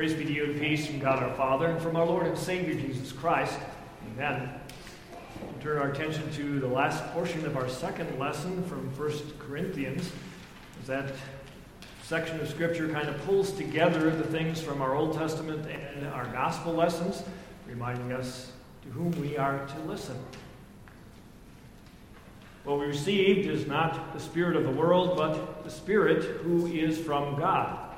[0.00, 2.38] Grace be to you and peace from God our Father and from our Lord and
[2.38, 3.58] Savior Jesus Christ.
[4.14, 4.48] Amen.
[5.42, 10.10] We'll turn our attention to the last portion of our second lesson from 1 Corinthians.
[10.86, 11.12] That
[12.02, 16.24] section of Scripture kind of pulls together the things from our Old Testament and our
[16.28, 17.22] gospel lessons,
[17.68, 18.52] reminding us
[18.84, 20.16] to whom we are to listen.
[22.64, 26.98] What we received is not the Spirit of the world, but the Spirit who is
[26.98, 27.89] from God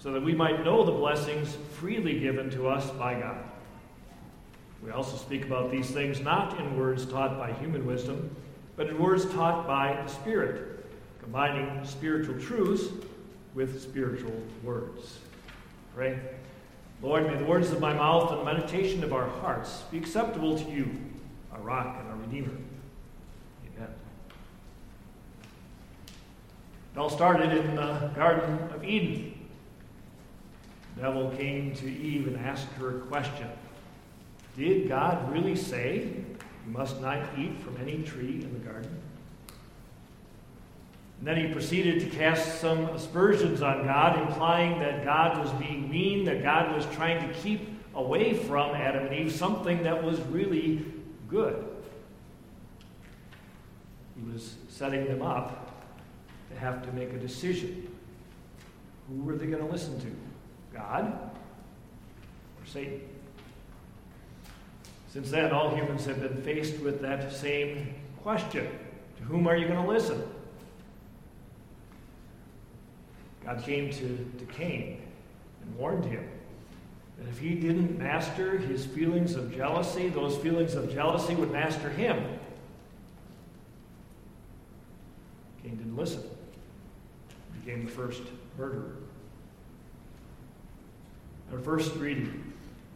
[0.00, 3.44] so that we might know the blessings freely given to us by God.
[4.82, 8.34] We also speak about these things not in words taught by human wisdom,
[8.76, 10.86] but in words taught by the Spirit,
[11.20, 12.92] combining spiritual truths
[13.54, 15.18] with spiritual words.
[15.96, 16.18] Pray.
[17.02, 20.56] Lord, may the words of my mouth and the meditation of our hearts be acceptable
[20.58, 20.88] to you,
[21.52, 22.56] our rock and our redeemer.
[23.76, 23.88] Amen.
[26.94, 29.37] It all started in the Garden of Eden
[31.00, 33.48] devil came to Eve and asked her a question
[34.56, 35.98] Did God really say
[36.66, 38.90] you must not eat from any tree in the garden?
[41.18, 45.90] And then he proceeded to cast some aspersions on God, implying that God was being
[45.90, 50.20] mean, that God was trying to keep away from Adam and Eve something that was
[50.22, 50.84] really
[51.28, 51.64] good.
[54.14, 55.84] He was setting them up
[56.50, 57.88] to have to make a decision.
[59.08, 60.27] Who were they going to listen to?
[60.72, 61.12] God
[62.60, 63.00] or Satan?
[65.08, 68.68] Since then, all humans have been faced with that same question
[69.18, 70.22] To whom are you going to listen?
[73.44, 75.00] God came to, to Cain
[75.62, 76.28] and warned him
[77.18, 81.88] that if he didn't master his feelings of jealousy, those feelings of jealousy would master
[81.88, 82.22] him.
[85.62, 86.22] Cain didn't listen,
[87.54, 88.22] he became the first
[88.56, 88.96] murderer.
[91.52, 92.48] Our first reading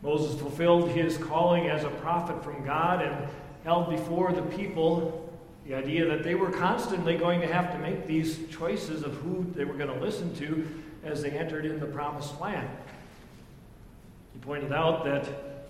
[0.02, 3.28] Moses fulfilled his calling as a prophet from God and
[3.62, 5.32] held before the people
[5.64, 9.46] the idea that they were constantly going to have to make these choices of who
[9.54, 10.66] they were going to listen to
[11.04, 12.68] as they entered in the promised land.
[14.32, 15.28] He pointed out that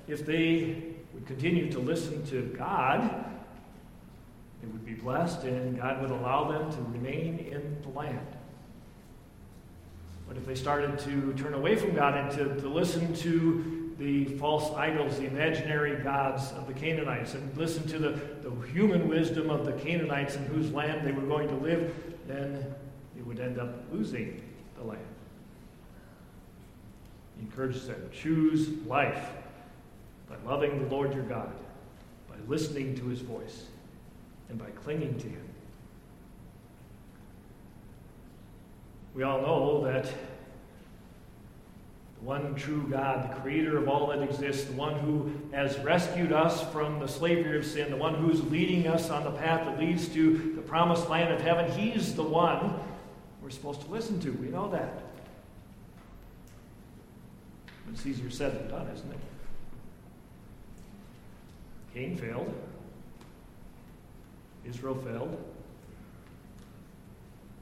[0.08, 3.02] if they would continue to listen to God,
[4.62, 8.26] they would be blessed and God would allow them to remain in the land.
[10.32, 14.25] But if they started to turn away from God and to, to listen to the
[14.38, 19.50] false idols, the imaginary gods of the Canaanites, and listen to the, the human wisdom
[19.50, 21.94] of the Canaanites in whose land they were going to live,
[22.26, 22.65] then
[23.15, 24.43] they would end up losing
[24.78, 25.04] the land.
[27.37, 29.32] He encourages them choose life
[30.31, 31.53] by loving the Lord your God,
[32.26, 33.66] by listening to his voice,
[34.49, 35.51] and by clinging to him.
[39.14, 40.10] We all know that the
[42.24, 46.62] one true God, the creator of all that exists, the one who has rescued us
[46.72, 50.08] from the slavery of sin, the one who's leading us on the path that leads
[50.10, 52.74] to the promised land of heaven, he's the one
[53.42, 54.32] we're supposed to listen to.
[54.32, 55.02] We know that.
[57.92, 59.18] It's easier said than done, isn't it?
[61.92, 62.54] Cain failed.
[64.64, 65.44] Israel failed.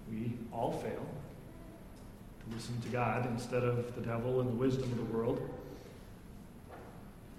[0.09, 1.05] We all fail
[2.53, 5.49] listen to God instead of the devil and the wisdom of the world.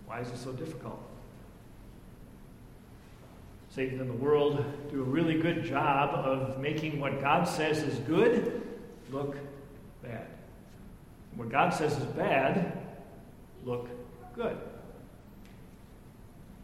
[0.05, 1.01] Why is it so difficult?
[3.69, 7.97] Satan and the world do a really good job of making what God says is
[8.00, 8.61] good
[9.11, 9.38] look
[10.03, 10.27] bad.
[11.35, 12.77] What God says is bad
[13.63, 13.88] look
[14.35, 14.57] good.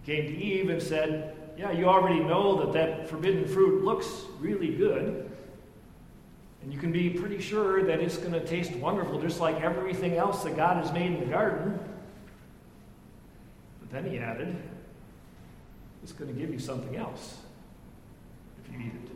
[0.04, 4.24] He came to Eve and said, Yeah, you already know that that forbidden fruit looks
[4.40, 5.32] really good.
[6.68, 10.16] And you can be pretty sure that it's going to taste wonderful, just like everything
[10.16, 11.80] else that God has made in the garden.
[13.80, 14.54] But then he added,
[16.04, 17.38] it's going to give you something else
[18.62, 19.12] if you eat it.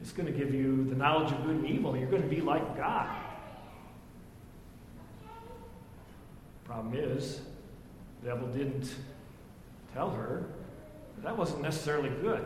[0.00, 1.94] It's going to give you the knowledge of good and evil.
[1.98, 3.14] You're going to be like God.
[6.64, 7.42] Problem is,
[8.22, 8.94] the devil didn't
[9.92, 10.46] tell her
[11.16, 12.42] that, that wasn't necessarily good.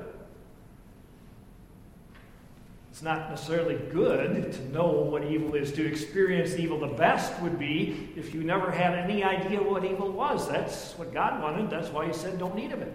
[2.96, 5.70] It's not necessarily good to know what evil is.
[5.72, 10.10] To experience evil, the best would be if you never had any idea what evil
[10.10, 10.48] was.
[10.48, 11.68] That's what God wanted.
[11.68, 12.94] That's why He said, don't eat of it.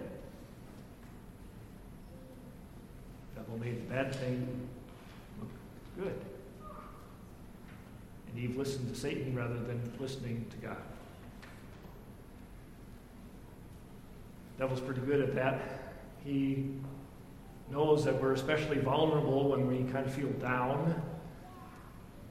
[3.36, 4.68] Devil made the bad thing
[5.38, 5.50] look
[5.96, 6.20] good.
[8.26, 10.82] And Eve listened to Satan rather than listening to God.
[14.56, 15.94] The devil's pretty good at that.
[16.24, 16.72] He
[17.72, 21.02] knows that we're especially vulnerable when we kind of feel down.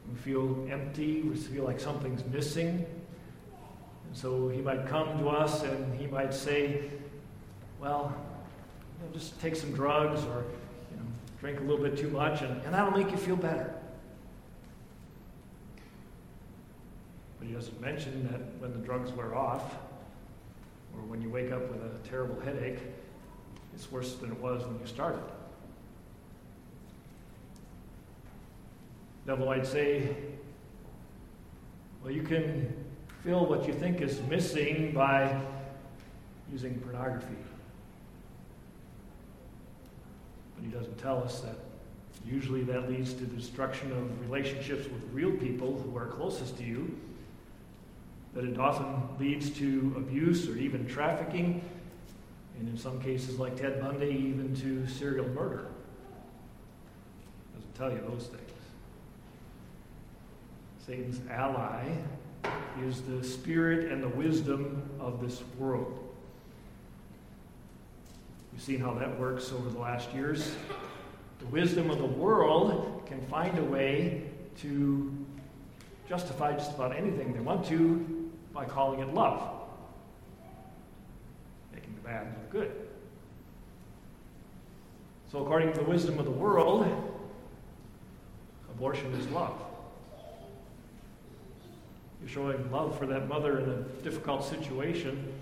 [0.08, 2.86] We feel empty, we feel like something's missing.
[4.06, 6.92] And so he might come to us and he might say,
[7.80, 8.16] Well,
[9.00, 10.44] you know, just take some drugs or
[10.92, 11.06] you know,
[11.40, 13.74] drink a little bit too much, and, and that'll make you feel better.
[17.40, 19.76] But he doesn't mention that when the drugs wear off,
[20.94, 22.80] or when you wake up with a terrible headache,
[23.74, 25.24] it's worse than it was when you started.
[29.26, 30.16] Devil might say,
[32.04, 32.74] well, you can
[33.24, 35.40] fill what you think is missing by
[36.52, 37.36] using pornography.
[40.56, 41.56] But he doesn't tell us that
[42.26, 46.64] usually that leads to the destruction of relationships with real people who are closest to
[46.64, 46.96] you
[48.34, 48.86] that it often
[49.20, 51.62] leads to abuse or even trafficking,
[52.62, 55.66] and in some cases, like Ted Bundy, even to serial murder.
[57.56, 58.52] Doesn't tell you those things.
[60.86, 61.86] Satan's ally
[62.84, 66.08] is the spirit and the wisdom of this world.
[68.54, 70.54] We've seen how that works over the last years.
[71.40, 74.30] The wisdom of the world can find a way
[74.60, 75.12] to
[76.08, 79.61] justify just about anything they want to by calling it love,
[82.04, 82.72] bad look good.
[85.32, 86.86] So, according to the wisdom of the world,
[88.70, 89.54] abortion is love.
[92.20, 95.34] You're showing love for that mother in a difficult situation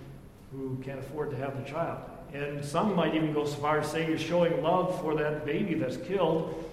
[0.52, 2.00] who can't afford to have the child.
[2.34, 5.74] And some might even go so far as say you're showing love for that baby
[5.74, 6.64] that's killed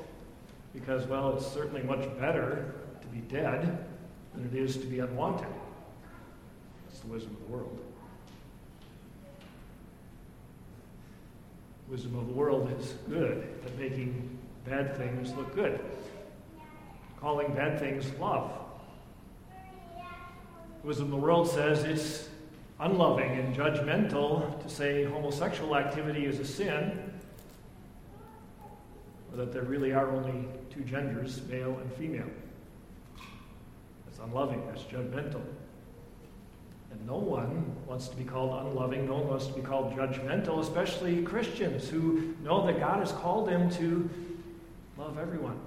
[0.74, 3.86] because, well, it's certainly much better to be dead
[4.34, 5.46] than it is to be unwanted
[6.86, 7.80] That's the wisdom of the world.
[11.88, 15.78] Wisdom of the world is good at making bad things look good,
[17.20, 18.50] calling bad things love.
[20.82, 22.28] Wisdom of the world says it's
[22.80, 27.12] unloving and judgmental to say homosexual activity is a sin,
[29.30, 32.30] or that there really are only two genders, male and female.
[34.06, 35.42] That's unloving, that's judgmental.
[36.90, 40.60] And no one wants to be called unloving, no one wants to be called judgmental,
[40.60, 44.08] especially Christians who know that God has called them to
[44.96, 45.58] love everyone.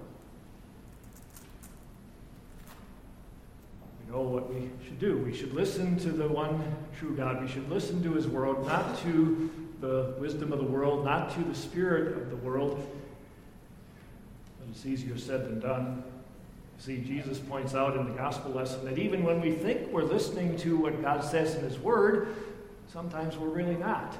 [4.05, 5.17] We know what we should do.
[5.17, 6.63] We should listen to the one
[6.97, 7.41] true God.
[7.41, 9.49] We should listen to his word, not to
[9.81, 12.85] the wisdom of the world, not to the spirit of the world.
[14.59, 16.03] But it's easier said than done.
[16.79, 20.55] See, Jesus points out in the gospel lesson that even when we think we're listening
[20.59, 22.33] to what God says in His Word,
[22.87, 24.17] sometimes we're really not.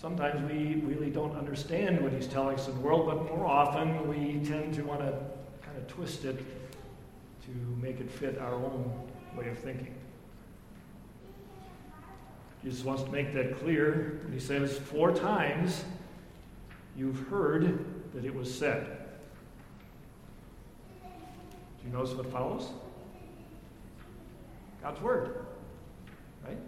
[0.00, 4.06] Sometimes we really don't understand what He's telling us in the world, but more often
[4.06, 5.18] we tend to want to
[5.62, 7.50] kind of twist it to
[7.82, 8.92] make it fit our own
[9.36, 9.96] way of thinking.
[12.62, 15.84] Jesus wants to make that clear He says, Four times
[16.96, 17.84] you've heard
[18.14, 19.03] that it was said.
[21.84, 22.70] You notice what follows?
[24.82, 25.46] God's Word.
[26.44, 26.58] Right?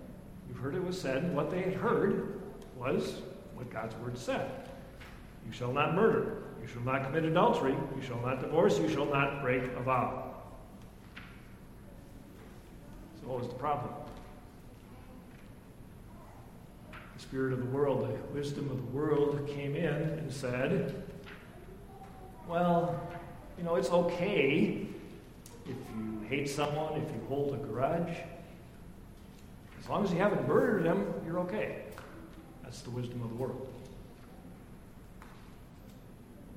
[0.49, 1.35] You've heard it was said.
[1.35, 2.41] What they had heard
[2.77, 3.21] was
[3.55, 4.51] what God's Word said.
[5.47, 6.43] You shall not murder.
[6.61, 7.77] You shall not commit adultery.
[7.95, 8.79] You shall not divorce.
[8.79, 10.35] You shall not break a vow.
[13.21, 13.93] So, what was the problem?
[17.17, 21.03] The spirit of the world, the wisdom of the world came in and said,
[22.49, 23.01] Well,
[23.57, 24.86] you know, it's okay
[25.69, 28.17] if you hate someone, if you hold a grudge,
[29.81, 31.83] as long as you haven't murdered them, you're okay.
[32.63, 33.73] That's the wisdom of the world.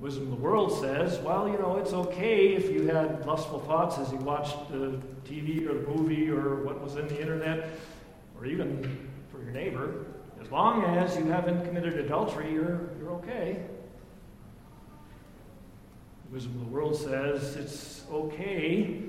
[0.00, 3.98] Wisdom of the world says, well, you know, it's okay if you had lustful thoughts
[3.98, 7.68] as you watched the TV or the movie or what was in the internet,
[8.38, 10.06] or even for your neighbor.
[10.40, 13.62] As long as you haven't committed adultery, you're, you're okay.
[16.32, 19.02] Wisdom of the world says it's okay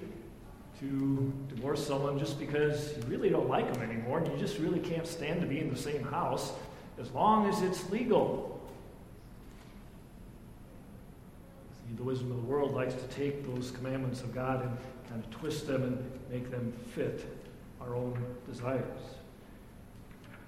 [0.79, 4.79] to divorce someone just because you really don't like them anymore and you just really
[4.79, 6.53] can't stand to be in the same house
[6.99, 8.59] as long as it's legal.
[11.95, 14.75] The wisdom of the world likes to take those commandments of God and
[15.07, 17.23] kind of twist them and make them fit
[17.79, 18.17] our own
[18.49, 19.01] desires.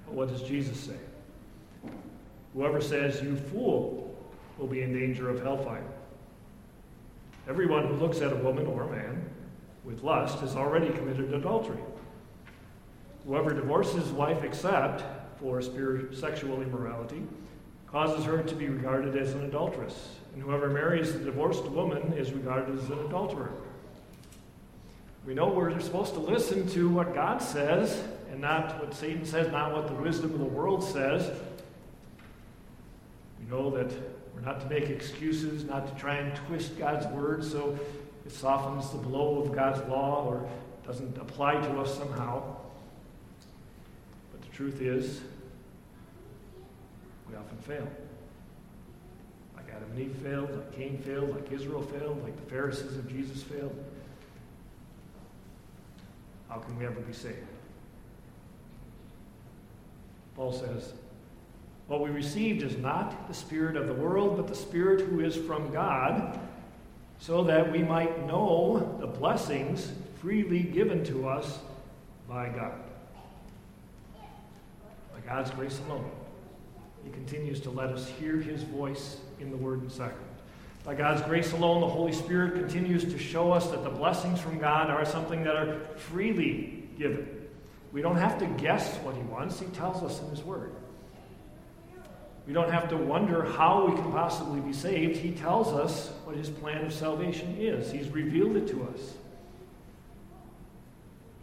[0.08, 1.92] But what does Jesus say?
[2.56, 4.15] Whoever says, You fool,
[4.58, 5.84] will be in danger of hellfire.
[7.48, 9.30] Everyone who looks at a woman or a man
[9.84, 11.82] with lust has already committed adultery.
[13.26, 15.04] Whoever divorces his wife except
[15.40, 17.24] for sexual immorality
[17.88, 22.32] causes her to be regarded as an adulteress, and whoever marries a divorced woman is
[22.32, 23.52] regarded as an adulterer.
[25.26, 29.52] We know we're supposed to listen to what God says and not what Satan says,
[29.52, 31.30] not what the wisdom of the world says.
[33.40, 33.92] We know that
[34.34, 37.78] we're not to make excuses, not to try and twist God's word so
[38.25, 40.50] it softens the blow of God's law or
[40.86, 42.56] doesn't apply to us somehow.
[44.32, 45.22] But the truth is,
[47.30, 47.88] we often fail.
[49.56, 53.10] Like Adam and Eve failed, like Cain failed, like Israel failed, like the Pharisees of
[53.10, 53.75] Jesus failed.
[56.50, 57.38] How can we ever be saved?
[60.36, 60.94] Paul says,
[61.88, 65.36] What we received is not the Spirit of the world, but the Spirit who is
[65.36, 66.40] from God,
[67.20, 71.60] so that we might know the blessings freely given to us
[72.28, 72.74] by God.
[75.13, 76.10] By God's grace alone.
[77.04, 80.22] He continues to let us hear his voice in the word and sacrament.
[80.86, 84.60] By God's grace alone, the Holy Spirit continues to show us that the blessings from
[84.60, 87.28] God are something that are freely given.
[87.92, 90.72] We don't have to guess what he wants, he tells us in his word.
[92.46, 95.18] We don't have to wonder how we can possibly be saved.
[95.18, 97.92] He tells us what his plan of salvation is.
[97.92, 99.14] He's revealed it to us.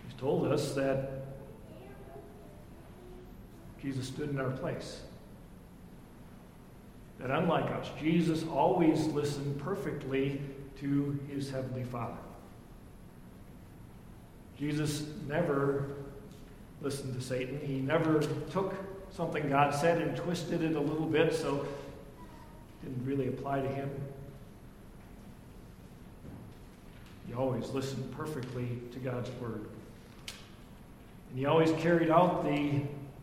[0.04, 1.24] He's told us that
[3.80, 5.00] Jesus stood in our place
[7.20, 10.40] that unlike us, Jesus always listened perfectly
[10.80, 12.16] to his heavenly Father.
[14.58, 15.96] Jesus never
[16.80, 17.60] listened to Satan.
[17.62, 18.74] He never took
[19.12, 21.66] something God said and twisted it a little bit so
[22.82, 23.90] it didn't really apply to him.
[27.26, 29.66] He always listened perfectly to God's word.
[31.30, 32.82] And he always carried out the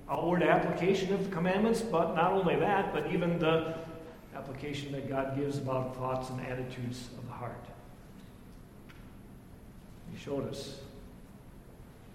[0.10, 3.75] outward application of the commandments, but not only that, but even the
[4.34, 7.65] application that God gives about thoughts and attitudes of the heart.
[10.13, 10.79] He showed us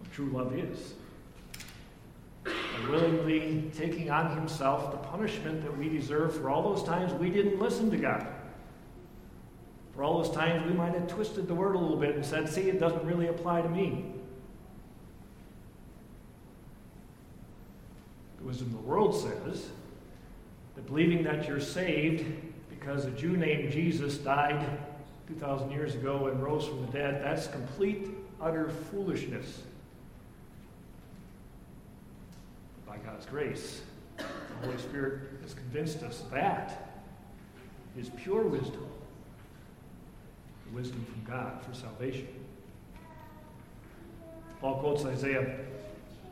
[0.00, 0.94] what true love is.
[2.72, 7.30] By willingly taking on himself the punishment that we deserve for all those times we
[7.30, 8.26] didn't listen to God.
[9.94, 12.48] For all those times we might have twisted the word a little bit and said,
[12.48, 14.06] see, it doesn't really apply to me.
[18.38, 19.68] The wisdom of the world says
[20.74, 22.24] that believing that you're saved
[22.70, 24.66] because a Jew named Jesus died
[25.28, 28.08] 2,000 years ago and rose from the dead, that's complete,
[28.40, 29.62] utter foolishness.
[32.92, 33.80] By God's grace,
[34.18, 34.24] the
[34.66, 37.00] Holy Spirit has convinced us that
[37.98, 38.86] is pure wisdom,
[40.74, 42.28] wisdom from God for salvation.
[44.60, 45.56] Paul quotes Isaiah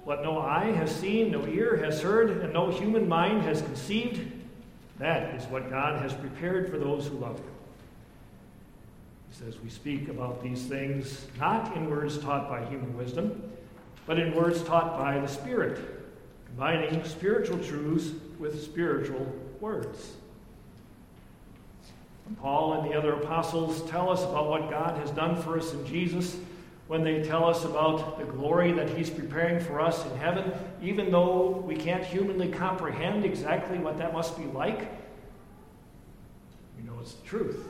[0.04, 4.30] what no eye has seen, no ear has heard, and no human mind has conceived,
[4.98, 7.54] that is what God has prepared for those who love Him.
[9.30, 13.50] He says, We speak about these things not in words taught by human wisdom,
[14.04, 15.99] but in words taught by the Spirit,
[16.50, 19.26] combining spiritual truths with spiritual
[19.60, 20.14] words.
[22.40, 25.84] Paul and the other apostles tell us about what God has done for us in
[25.86, 26.36] Jesus
[26.86, 30.52] when they tell us about the glory that He's preparing for us in heaven,
[30.82, 34.78] even though we can't humanly comprehend exactly what that must be like,
[36.76, 37.64] we know it's the truth.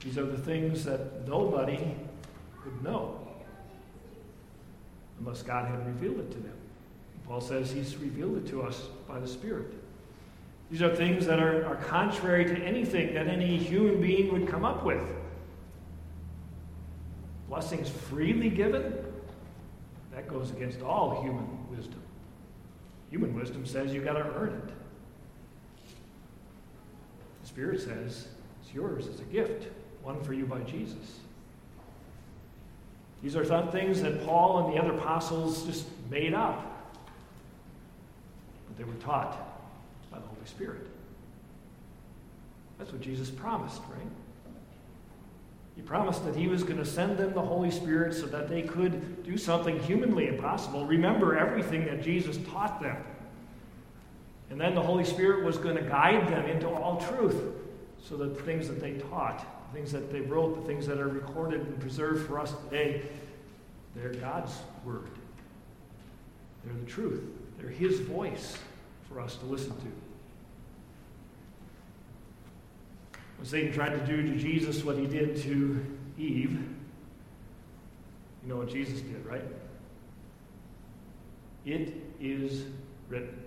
[0.00, 1.96] These are the things that nobody
[2.62, 3.25] could know
[5.18, 6.54] unless God had revealed it to them.
[7.26, 9.72] Paul says He's revealed it to us by the Spirit.
[10.70, 14.64] These are things that are, are contrary to anything that any human being would come
[14.64, 15.00] up with
[17.48, 18.94] blessings freely given,
[20.12, 22.02] that goes against all human wisdom.
[23.10, 24.74] Human wisdom says you got to earn it.
[27.42, 28.28] The Spirit says
[28.62, 29.68] it's yours it's a gift,
[30.02, 31.20] won for you by Jesus.
[33.26, 36.64] These are not things that Paul and the other apostles just made up,
[38.68, 39.36] but they were taught
[40.12, 40.86] by the Holy Spirit.
[42.78, 44.06] That's what Jesus promised, right?
[45.74, 48.62] He promised that he was going to send them the Holy Spirit so that they
[48.62, 50.86] could do something humanly impossible.
[50.86, 52.96] Remember everything that Jesus taught them.
[54.50, 57.42] And then the Holy Spirit was going to guide them into all truth
[58.00, 60.98] so that the things that they taught, the things that they wrote, the things that
[60.98, 63.02] are recorded and preserved for us today,
[63.94, 64.54] they're God's
[64.84, 65.08] Word.
[66.64, 67.22] They're the truth.
[67.58, 68.58] They're His voice
[69.08, 69.92] for us to listen to.
[73.38, 75.84] When Satan tried to do to Jesus what he did to
[76.18, 76.58] Eve,
[78.42, 79.44] you know what Jesus did, right?
[81.64, 82.64] It is
[83.08, 83.45] written.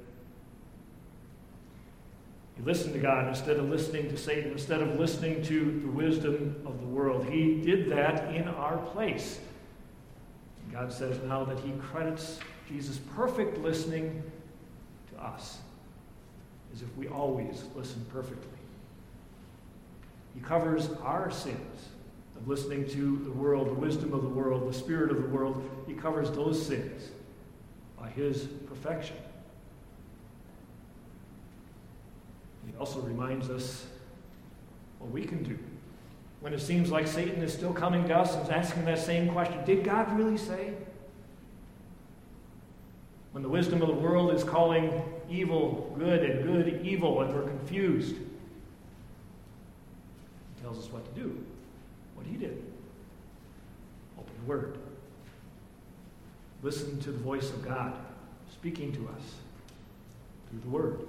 [2.59, 6.61] He listened to God instead of listening to Satan, instead of listening to the wisdom
[6.65, 7.25] of the world.
[7.25, 9.39] He did that in our place.
[10.71, 14.21] God says now that He credits Jesus' perfect listening
[15.11, 15.59] to us
[16.73, 18.59] as if we always listen perfectly.
[20.35, 21.87] He covers our sins
[22.35, 25.67] of listening to the world, the wisdom of the world, the spirit of the world.
[25.87, 27.09] He covers those sins
[27.97, 29.15] by His perfection.
[32.69, 33.87] He also reminds us
[34.99, 35.57] what we can do
[36.41, 39.63] when it seems like Satan is still coming to us and asking that same question
[39.65, 40.73] Did God really say?
[43.31, 47.43] When the wisdom of the world is calling evil good and good evil and we're
[47.43, 48.15] confused,
[50.55, 51.45] he tells us what to do.
[52.15, 52.63] What he did.
[54.17, 54.77] Open the Word.
[56.63, 57.95] Listen to the voice of God
[58.51, 59.35] speaking to us
[60.49, 61.01] through the Word.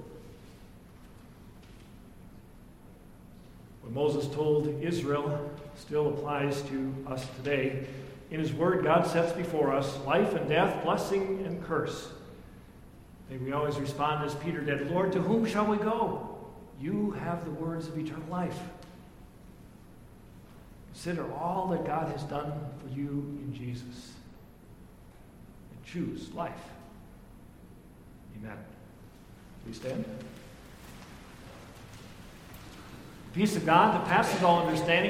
[3.90, 7.86] What Moses told Israel still applies to us today.
[8.30, 12.08] In his word, God sets before us life and death, blessing and curse.
[13.28, 16.38] May we always respond as Peter did Lord, to whom shall we go?
[16.80, 18.58] You have the words of eternal life.
[20.92, 24.12] Consider all that God has done for you in Jesus.
[25.72, 26.62] And choose life.
[28.36, 28.56] Amen.
[29.64, 30.04] Please stand.
[33.32, 35.08] Peace of God that passes all understanding